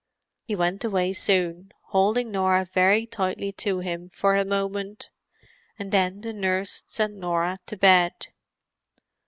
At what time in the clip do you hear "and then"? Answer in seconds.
5.77-6.21